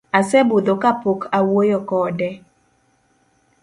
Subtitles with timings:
[0.19, 2.29] Asebudho kapok awuoyo kode